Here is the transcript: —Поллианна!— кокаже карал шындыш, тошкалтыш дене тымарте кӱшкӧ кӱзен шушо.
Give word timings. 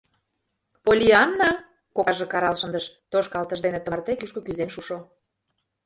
—Поллианна!— 0.85 1.51
кокаже 1.95 2.25
карал 2.33 2.55
шындыш, 2.61 2.85
тошкалтыш 3.11 3.59
дене 3.65 3.79
тымарте 3.81 4.11
кӱшкӧ 4.19 4.39
кӱзен 4.45 4.69
шушо. 4.75 4.97